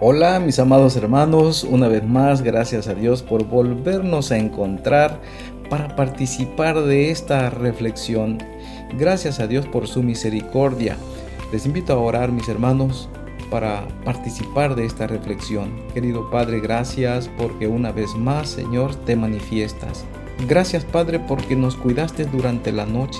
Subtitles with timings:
[0.00, 5.20] Hola mis amados hermanos, una vez más gracias a Dios por volvernos a encontrar
[5.68, 8.38] para participar de esta reflexión.
[8.96, 10.96] Gracias a Dios por su misericordia.
[11.50, 13.08] Les invito a orar mis hermanos
[13.50, 15.82] para participar de esta reflexión.
[15.92, 20.04] Querido Padre, gracias porque una vez más Señor te manifiestas.
[20.46, 23.18] Gracias Padre porque nos cuidaste durante la noche.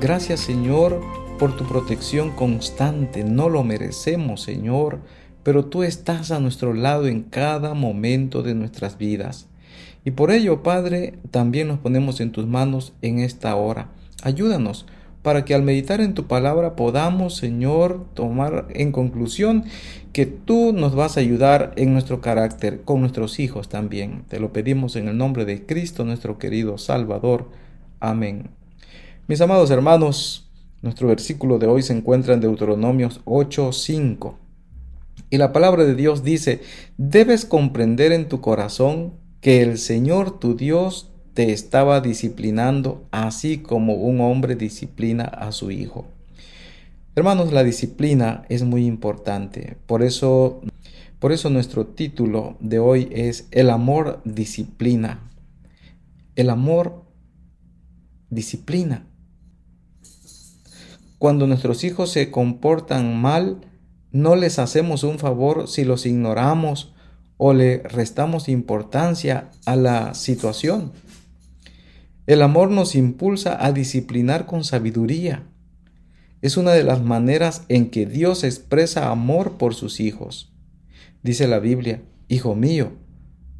[0.00, 1.00] Gracias Señor
[1.40, 3.24] por tu protección constante.
[3.24, 5.00] No lo merecemos Señor
[5.48, 9.48] pero tú estás a nuestro lado en cada momento de nuestras vidas.
[10.04, 13.88] Y por ello, Padre, también nos ponemos en tus manos en esta hora.
[14.22, 14.84] Ayúdanos
[15.22, 19.64] para que al meditar en tu palabra podamos, Señor, tomar en conclusión
[20.12, 24.24] que tú nos vas a ayudar en nuestro carácter, con nuestros hijos también.
[24.28, 27.48] Te lo pedimos en el nombre de Cristo, nuestro querido Salvador.
[28.00, 28.50] Amén.
[29.28, 30.46] Mis amados hermanos,
[30.82, 34.47] nuestro versículo de hoy se encuentra en Deuteronomios 8:5.
[35.30, 36.60] Y la palabra de Dios dice,
[36.96, 43.94] debes comprender en tu corazón que el Señor tu Dios te estaba disciplinando así como
[43.94, 46.06] un hombre disciplina a su hijo.
[47.14, 49.76] Hermanos, la disciplina es muy importante.
[49.86, 50.60] Por eso,
[51.18, 55.30] por eso nuestro título de hoy es El amor disciplina.
[56.36, 57.04] El amor
[58.30, 59.06] disciplina.
[61.18, 63.60] Cuando nuestros hijos se comportan mal,
[64.18, 66.92] no les hacemos un favor si los ignoramos
[67.36, 70.92] o le restamos importancia a la situación.
[72.26, 75.44] El amor nos impulsa a disciplinar con sabiduría.
[76.42, 80.52] Es una de las maneras en que Dios expresa amor por sus hijos.
[81.22, 82.92] Dice la Biblia, Hijo mío,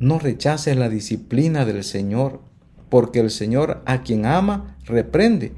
[0.01, 2.42] no rechaces la disciplina del Señor,
[2.91, 5.53] porque el Señor a quien ama reprende,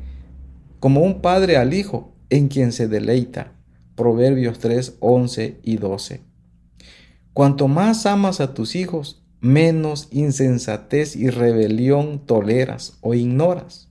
[0.78, 3.53] como un padre al hijo en quien se deleita.
[4.01, 6.23] Proverbios 3, 11 y 12.
[7.34, 13.91] Cuanto más amas a tus hijos, menos insensatez y rebelión toleras o ignoras.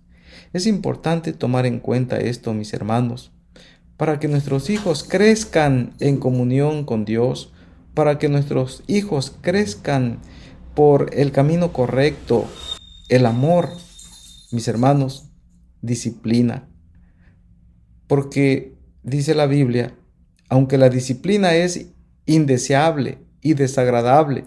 [0.52, 3.31] Es importante tomar en cuenta esto, mis hermanos,
[3.97, 7.53] para que nuestros hijos crezcan en comunión con Dios,
[7.94, 10.22] para que nuestros hijos crezcan
[10.74, 12.47] por el camino correcto,
[13.09, 13.70] el amor,
[14.52, 15.30] mis hermanos,
[15.84, 16.68] disciplina.
[18.08, 19.96] Porque dice la Biblia,
[20.50, 21.92] aunque la disciplina es
[22.26, 24.46] indeseable y desagradable,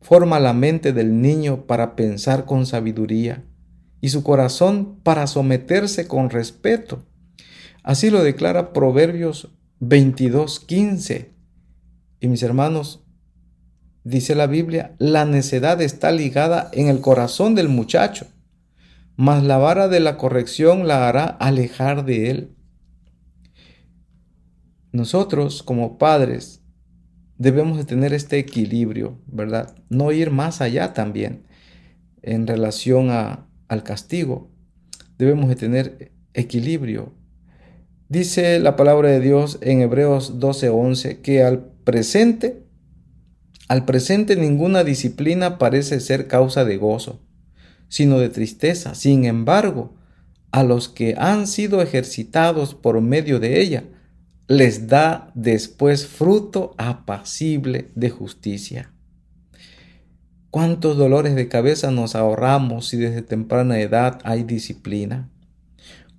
[0.00, 3.44] forma la mente del niño para pensar con sabiduría
[4.00, 7.04] y su corazón para someterse con respeto.
[7.82, 9.48] Así lo declara Proverbios
[9.80, 11.30] 22:15.
[12.20, 13.04] Y mis hermanos,
[14.04, 18.26] dice la Biblia, la necedad está ligada en el corazón del muchacho,
[19.16, 22.56] mas la vara de la corrección la hará alejar de él.
[24.92, 26.62] Nosotros como padres
[27.36, 29.74] debemos de tener este equilibrio, ¿verdad?
[29.88, 31.46] No ir más allá también
[32.22, 34.50] en relación a, al castigo.
[35.18, 37.14] Debemos de tener equilibrio.
[38.08, 42.64] Dice la palabra de Dios en Hebreos 12:11 que al presente,
[43.68, 47.20] al presente ninguna disciplina parece ser causa de gozo,
[47.88, 48.94] sino de tristeza.
[48.94, 49.94] Sin embargo,
[50.50, 53.84] a los que han sido ejercitados por medio de ella,
[54.48, 58.90] les da después fruto apacible de justicia.
[60.50, 65.28] ¿Cuántos dolores de cabeza nos ahorramos si desde temprana edad hay disciplina?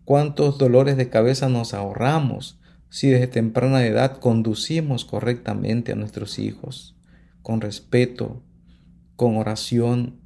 [0.06, 6.96] ¿Cuántos dolores de cabeza nos ahorramos si desde temprana edad conducimos correctamente a nuestros hijos,
[7.42, 8.44] con respeto,
[9.16, 10.20] con oración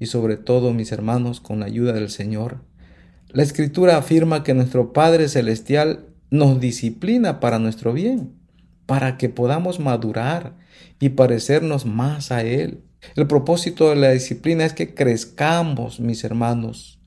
[0.00, 2.64] y sobre todo, mis hermanos, con la ayuda del Señor?
[3.28, 8.32] La Escritura afirma que nuestro Padre Celestial nos disciplina para nuestro bien,
[8.86, 10.54] para que podamos madurar
[11.00, 12.82] y parecernos más a Él.
[13.14, 16.98] El propósito de la disciplina es que crezcamos, mis hermanos,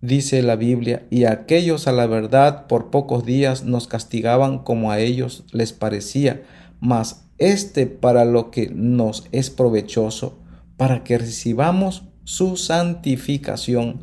[0.00, 4.98] dice la Biblia, y aquellos a la verdad por pocos días nos castigaban como a
[4.98, 6.42] ellos les parecía,
[6.80, 10.38] mas este para lo que nos es provechoso,
[10.76, 14.02] para que recibamos su santificación.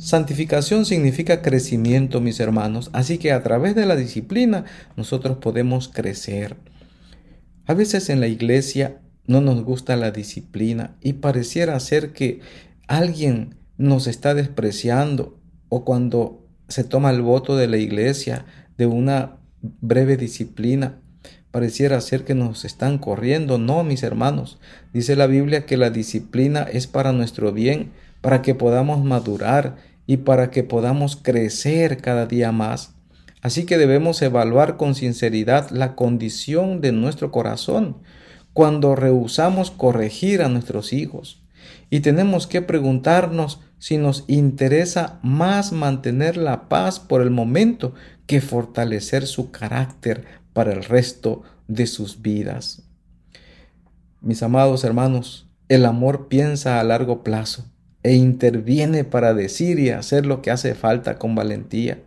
[0.00, 4.64] Santificación significa crecimiento, mis hermanos, así que a través de la disciplina
[4.96, 6.56] nosotros podemos crecer.
[7.66, 12.40] A veces en la iglesia no nos gusta la disciplina y pareciera ser que
[12.88, 15.38] alguien nos está despreciando
[15.68, 18.46] o cuando se toma el voto de la iglesia
[18.78, 20.98] de una breve disciplina,
[21.50, 23.58] pareciera ser que nos están corriendo.
[23.58, 24.60] No, mis hermanos,
[24.94, 27.90] dice la Biblia que la disciplina es para nuestro bien,
[28.22, 32.94] para que podamos madurar y para que podamos crecer cada día más.
[33.42, 37.96] Así que debemos evaluar con sinceridad la condición de nuestro corazón,
[38.52, 41.42] cuando rehusamos corregir a nuestros hijos.
[41.88, 47.94] Y tenemos que preguntarnos si nos interesa más mantener la paz por el momento
[48.26, 52.82] que fortalecer su carácter para el resto de sus vidas.
[54.20, 57.64] Mis amados hermanos, el amor piensa a largo plazo
[58.02, 61.98] e interviene para decir y hacer lo que hace falta con valentía.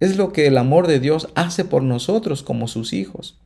[0.00, 3.38] Es lo que el amor de Dios hace por nosotros como sus hijos.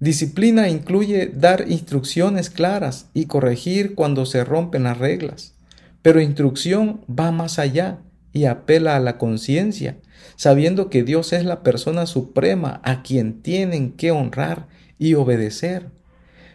[0.00, 5.54] Disciplina incluye dar instrucciones claras y corregir cuando se rompen las reglas.
[6.02, 7.98] Pero instrucción va más allá
[8.32, 9.96] y apela a la conciencia,
[10.36, 14.68] sabiendo que Dios es la persona suprema a quien tienen que honrar
[14.98, 15.90] y obedecer.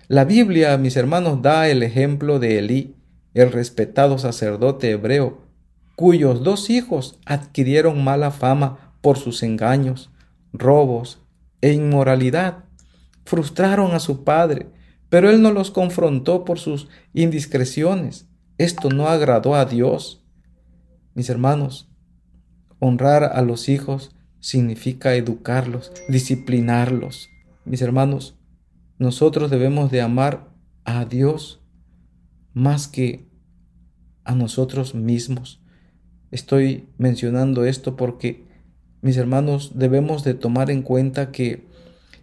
[0.08, 2.96] La Biblia, mis hermanos, da el ejemplo de Elí,
[3.34, 5.42] el respetado sacerdote hebreo,
[5.96, 10.12] cuyos dos hijos adquirieron mala fama por sus engaños,
[10.54, 11.20] robos
[11.62, 12.66] e inmoralidad.
[13.26, 14.68] Frustraron a su padre,
[15.10, 18.28] pero él no los confrontó por sus indiscreciones.
[18.58, 20.24] Esto no agradó a Dios.
[21.16, 21.90] Mis hermanos,
[22.80, 27.30] honrar a los hijos significa educarlos, disciplinarlos.
[27.66, 28.36] Mis hermanos,
[28.98, 30.50] nosotros debemos de amar
[30.84, 31.63] a Dios
[32.54, 33.28] más que
[34.24, 35.62] a nosotros mismos.
[36.32, 38.46] Estoy mencionando esto porque,
[39.02, 41.68] mis hermanos, debemos de tomar en cuenta que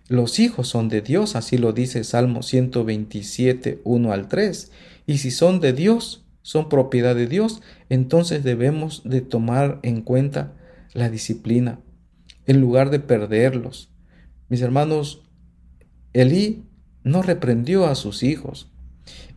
[0.08, 4.72] los hijos son de Dios, así lo dice Salmo 127, 1 al 3.
[5.06, 10.56] Y si son de Dios, son propiedad de Dios, entonces debemos de tomar en cuenta
[10.94, 11.80] la disciplina
[12.46, 13.92] en lugar de perderlos.
[14.48, 15.22] Mis hermanos,
[16.12, 16.64] Elí
[17.04, 18.72] no reprendió a sus hijos,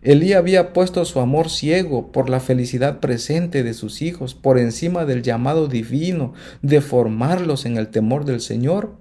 [0.02, 5.06] Elí había puesto su amor ciego por la felicidad presente de sus hijos, por encima
[5.06, 8.98] del llamado divino de formarlos en el temor del Señor.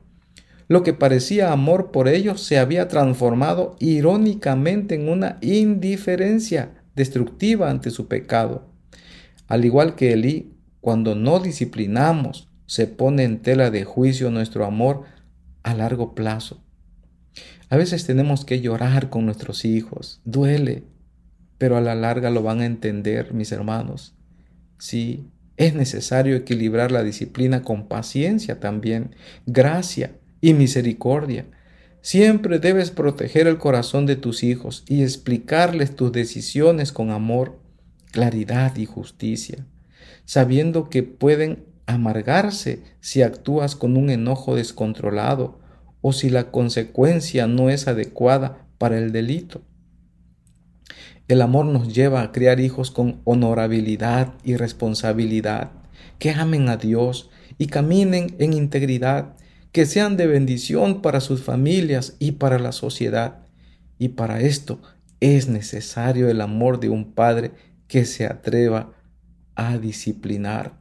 [0.69, 7.91] Lo que parecía amor por ellos se había transformado irónicamente en una indiferencia destructiva ante
[7.91, 8.69] su pecado.
[9.49, 15.03] Al igual que Elí, cuando no disciplinamos, se pone en tela de juicio nuestro amor
[15.65, 16.62] a largo plazo.
[17.73, 20.83] A veces tenemos que llorar con nuestros hijos, duele,
[21.57, 24.15] pero a la larga lo van a entender, mis hermanos.
[24.79, 29.17] Sí, es necesario equilibrar la disciplina con paciencia también,
[29.47, 31.47] gracia y misericordia.
[32.03, 37.59] Siempre debes proteger el corazón de tus hijos y explicarles tus decisiones con amor,
[38.11, 39.65] claridad y justicia,
[40.27, 45.62] sabiendo que pueden amargarse si actúas con un enojo descontrolado
[46.03, 49.63] o si la consecuencia no es adecuada para el delito.
[51.29, 55.71] El amor nos lleva a criar hijos con honorabilidad y responsabilidad,
[56.19, 59.37] que amen a Dios y caminen en integridad,
[59.71, 63.47] que sean de bendición para sus familias y para la sociedad.
[63.99, 64.83] Y para esto
[65.21, 67.53] es necesario el amor de un padre
[67.87, 68.93] que se atreva
[69.55, 70.79] a disciplinar.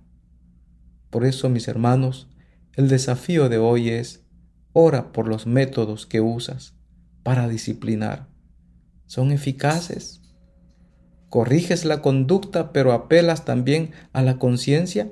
[1.11, 2.27] Por eso, mis hermanos,
[2.73, 4.20] el desafío de hoy es
[4.73, 6.75] Ora por los métodos que usas
[7.23, 8.27] para disciplinar.
[9.05, 10.21] ¿Son eficaces?
[11.29, 15.11] ¿Corriges la conducta pero apelas también a la conciencia?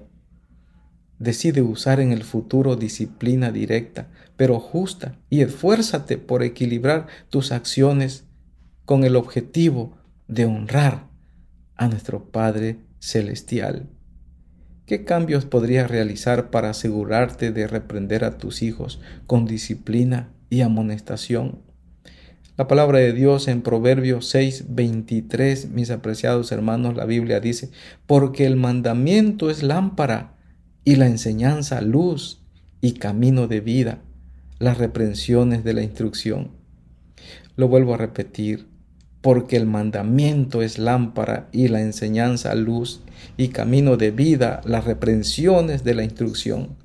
[1.17, 4.07] Decide usar en el futuro disciplina directa,
[4.37, 8.23] pero justa, y esfuérzate por equilibrar tus acciones
[8.85, 9.97] con el objetivo
[10.29, 11.09] de honrar
[11.75, 13.89] a nuestro Padre Celestial.
[14.89, 21.59] ¿Qué cambios podrías realizar para asegurarte de reprender a tus hijos con disciplina y amonestación?
[22.57, 27.69] La palabra de Dios en Proverbios 6, 23, mis apreciados hermanos, la Biblia dice,
[28.07, 30.33] porque el mandamiento es lámpara
[30.83, 32.41] y la enseñanza luz
[32.81, 33.99] y camino de vida,
[34.57, 36.49] las reprensiones de la instrucción.
[37.55, 38.68] Lo vuelvo a repetir,
[39.21, 43.01] porque el mandamiento es lámpara y la enseñanza luz
[43.37, 46.77] y camino de vida, las reprensiones de la instrucción.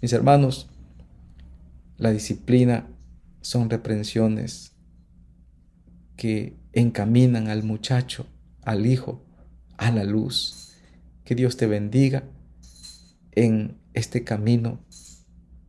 [0.00, 0.68] Mis hermanos,
[1.98, 2.86] la disciplina
[3.40, 4.72] son reprensiones
[6.16, 8.26] que encaminan al muchacho,
[8.62, 9.22] al hijo,
[9.76, 10.72] a la luz.
[11.24, 12.24] Que Dios te bendiga
[13.32, 14.80] en este camino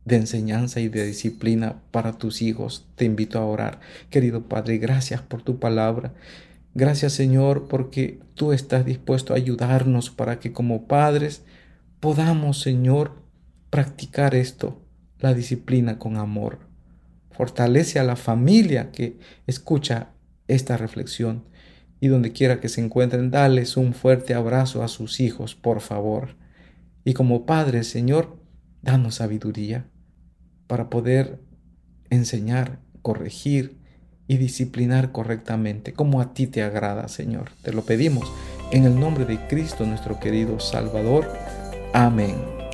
[0.05, 2.88] de enseñanza y de disciplina para tus hijos.
[2.95, 3.79] Te invito a orar.
[4.09, 6.13] Querido Padre, gracias por tu palabra.
[6.75, 11.43] Gracias Señor porque tú estás dispuesto a ayudarnos para que como padres
[12.00, 13.15] podamos Señor
[13.69, 14.81] practicar esto,
[15.19, 16.59] la disciplina con amor.
[17.31, 20.09] Fortalece a la familia que escucha
[20.47, 21.43] esta reflexión
[22.00, 26.35] y donde quiera que se encuentren, dales un fuerte abrazo a sus hijos, por favor.
[27.03, 28.38] Y como padres, Señor,
[28.81, 29.88] danos sabiduría
[30.67, 31.39] para poder
[32.10, 33.77] enseñar, corregir
[34.27, 37.51] y disciplinar correctamente, como a ti te agrada, Señor.
[37.62, 38.31] Te lo pedimos
[38.72, 41.27] en el nombre de Cristo, nuestro querido Salvador.
[41.93, 42.64] Amén.